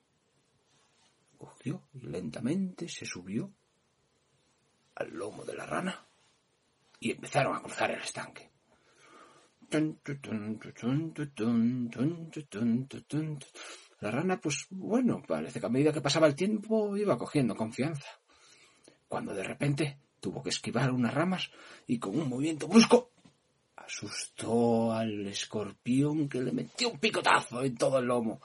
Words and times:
y 1.93 1.99
lentamente 2.01 2.87
se 2.87 3.05
subió 3.05 3.51
al 4.95 5.09
lomo 5.09 5.43
de 5.45 5.55
la 5.55 5.65
rana 5.65 6.05
y 6.99 7.11
empezaron 7.11 7.55
a 7.55 7.61
cruzar 7.61 7.91
el 7.91 8.01
estanque. 8.01 8.51
La 14.01 14.11
rana, 14.11 14.39
pues 14.39 14.65
bueno, 14.69 15.21
parece 15.27 15.59
que 15.59 15.65
a 15.65 15.69
medida 15.69 15.93
que 15.93 16.01
pasaba 16.01 16.27
el 16.27 16.35
tiempo 16.35 16.95
iba 16.97 17.17
cogiendo 17.17 17.55
confianza. 17.55 18.09
Cuando 19.07 19.33
de 19.33 19.43
repente 19.43 19.99
tuvo 20.19 20.41
que 20.41 20.49
esquivar 20.49 20.91
unas 20.91 21.13
ramas 21.13 21.51
y 21.87 21.99
con 21.99 22.19
un 22.19 22.29
movimiento 22.29 22.67
brusco 22.67 23.11
asustó 23.75 24.91
al 24.93 25.27
escorpión 25.27 26.29
que 26.29 26.41
le 26.41 26.51
metió 26.51 26.89
un 26.89 26.99
picotazo 26.99 27.63
en 27.63 27.75
todo 27.75 27.99
el 27.99 28.05
lomo. 28.05 28.41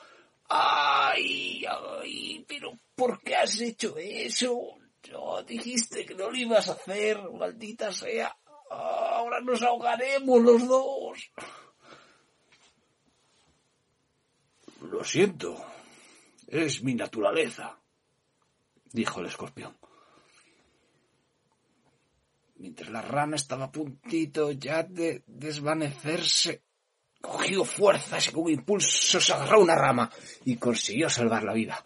¡Ay, 0.57 1.65
ay! 1.67 2.45
¿Pero 2.47 2.79
por 2.95 3.21
qué 3.21 3.35
has 3.35 3.61
hecho 3.61 3.97
eso? 3.99 4.79
No, 5.11 5.43
dijiste 5.43 6.07
que 6.07 6.15
no 6.15 6.31
lo 6.31 6.37
ibas 6.37 6.69
a 6.69 6.73
hacer, 6.75 7.21
maldita 7.33 7.93
sea. 7.93 8.37
Ahora 8.71 9.41
nos 9.41 9.63
ahogaremos 9.63 10.41
los 10.41 10.69
dos. 10.69 11.33
Lo 14.83 15.03
siento. 15.03 15.57
Es 16.47 16.85
mi 16.85 16.95
naturaleza, 16.95 17.77
dijo 18.93 19.21
el 19.21 19.27
escorpión. 19.27 19.77
Mientras 22.57 22.91
la 22.91 23.03
rana 23.03 23.35
estaba 23.35 23.65
a 23.65 23.73
puntito 23.73 24.53
ya 24.53 24.85
de 24.85 25.25
desvanecerse, 25.27 26.63
cogió 27.25 27.65
fuerzas 27.65 28.29
y 28.29 28.33
con 28.33 28.45
un 28.45 28.51
impulso 28.51 29.19
se 29.19 29.33
agarró 29.33 29.63
una 29.63 29.75
rama 29.75 30.11
y 30.45 30.57
consiguió 30.57 31.09
salvar 31.09 31.43
la 31.43 31.55
vida. 31.55 31.83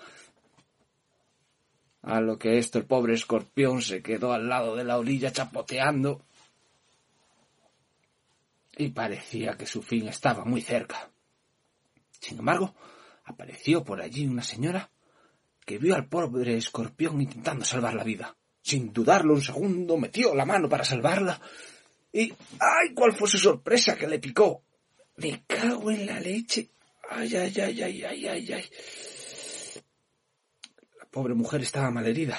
A 2.03 2.21
lo 2.21 2.39
que 2.39 2.59
esto 2.59 2.79
el 2.79 2.87
pobre 2.87 3.15
escorpión 3.15 3.81
se 3.81 4.03
quedó 4.03 4.33
al 4.33 4.49
lado 4.49 4.75
de 4.75 4.85
la 4.85 4.99
orilla 4.99 5.33
chapoteando 5.33 6.23
y 8.77 8.89
parecía 8.89 9.57
que 9.57 9.67
su 9.67 9.83
fin 9.83 10.09
estaba 10.09 10.45
muy 10.45 10.61
cerca. 10.61 11.09
Sin 12.21 12.39
embargo, 12.39 12.75
apareció 13.25 13.85
por 13.85 14.01
allí 14.01 14.27
una 14.27 14.43
señora 14.43 14.91
que 15.65 15.79
vio 15.79 15.95
al 15.95 16.09
pobre 16.09 16.57
escorpión 16.57 17.21
intentando 17.21 17.65
salvar 17.65 17.95
la 17.95 18.05
vida. 18.05 18.37
Sin 18.63 18.93
dudarlo 18.93 19.35
un 19.35 19.43
segundo, 19.43 19.97
metió 19.97 20.35
la 20.35 20.45
mano 20.45 20.69
para 20.69 20.85
salvarla 20.85 21.41
y 22.13 22.33
¡ay! 22.59 22.95
cuál 22.95 23.13
fue 23.13 23.29
su 23.29 23.39
sorpresa 23.39 23.97
que 23.97 24.09
le 24.09 24.19
picó! 24.19 24.63
Me 25.19 25.43
cago 25.47 25.91
en 25.91 26.07
la 26.07 26.21
leche. 26.21 26.71
Ay, 27.11 27.35
ay, 27.35 27.53
ay, 27.61 27.83
ay, 27.83 28.05
ay, 28.05 28.27
ay, 28.27 28.53
ay. 28.53 28.65
La 30.97 31.07
pobre 31.11 31.35
mujer 31.35 31.61
estaba 31.61 31.91
malherida. 31.91 32.39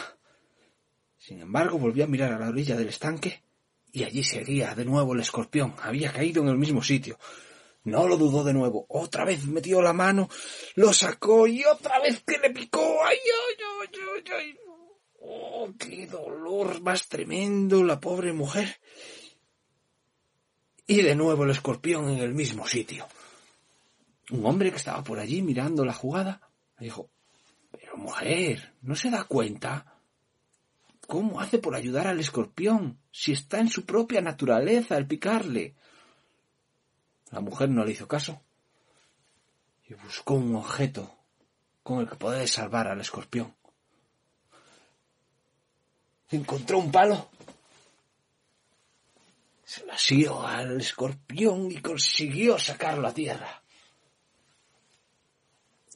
Sin 1.17 1.41
embargo, 1.41 1.77
volvió 1.77 2.05
a 2.05 2.07
mirar 2.07 2.31
a 2.31 2.39
la 2.39 2.47
orilla 2.47 2.77
del 2.77 2.87
estanque 2.87 3.43
y 3.91 4.05
allí 4.05 4.23
seguía 4.23 4.75
de 4.75 4.85
nuevo 4.85 5.13
el 5.13 5.19
escorpión. 5.19 5.75
Había 5.81 6.13
caído 6.13 6.41
en 6.41 6.47
el 6.47 6.57
mismo 6.57 6.81
sitio. 6.81 7.19
No 7.83 8.07
lo 8.07 8.15
dudó 8.15 8.45
de 8.45 8.53
nuevo. 8.53 8.85
Otra 8.87 9.25
vez 9.25 9.45
metió 9.45 9.81
la 9.81 9.91
mano, 9.91 10.29
lo 10.75 10.93
sacó 10.93 11.47
y 11.47 11.65
otra 11.65 11.99
vez 11.99 12.23
que 12.25 12.37
le 12.37 12.49
picó. 12.51 13.03
¡Ay, 13.03 13.17
ay, 13.17 13.55
ay, 13.81 13.99
ay, 14.15 14.23
ay! 14.37 14.57
¡Oh, 15.21 15.69
qué 15.77 16.07
dolor 16.07 16.79
más 16.81 17.09
tremendo 17.09 17.83
la 17.83 17.99
pobre 17.99 18.31
mujer! 18.31 18.79
Y 20.89 21.03
de 21.03 21.13
nuevo 21.13 21.43
el 21.43 21.51
escorpión 21.51 22.09
en 22.09 22.17
el 22.17 22.33
mismo 22.33 22.65
sitio. 22.65 23.07
Un 24.31 24.43
hombre 24.43 24.71
que 24.71 24.77
estaba 24.77 25.03
por 25.03 25.19
allí 25.19 25.43
mirando 25.43 25.85
la 25.85 25.93
jugada 25.93 26.41
dijo, 26.79 27.11
pero 27.71 27.95
mujer, 27.95 28.73
¿no 28.81 28.95
se 28.95 29.11
da 29.11 29.23
cuenta? 29.25 29.99
¿Cómo 31.07 31.41
hace 31.41 31.59
por 31.59 31.75
ayudar 31.75 32.07
al 32.07 32.19
escorpión 32.19 32.97
si 33.11 33.33
está 33.33 33.59
en 33.59 33.69
su 33.69 33.85
propia 33.85 34.19
naturaleza 34.21 34.97
el 34.97 35.05
picarle? 35.05 35.75
La 37.29 37.39
mujer 37.39 37.69
no 37.69 37.85
le 37.85 37.91
hizo 37.91 38.07
caso 38.07 38.41
y 39.87 39.93
buscó 39.93 40.33
un 40.33 40.55
objeto 40.55 41.15
con 41.83 41.99
el 41.99 42.09
que 42.09 42.15
poder 42.15 42.47
salvar 42.47 42.87
al 42.87 42.99
escorpión. 42.99 43.53
Encontró 46.31 46.79
un 46.79 46.91
palo, 46.91 47.29
asió 49.91 50.45
al 50.45 50.79
escorpión 50.79 51.71
y 51.71 51.81
consiguió 51.81 52.57
sacarlo 52.57 53.07
a 53.07 53.13
tierra. 53.13 53.61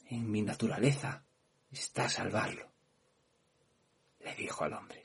En 0.08 0.30
mi 0.30 0.42
naturaleza 0.42 1.24
está 1.70 2.08
salvarlo, 2.08 2.70
le 4.20 4.34
dijo 4.34 4.64
al 4.64 4.74
hombre. 4.74 5.03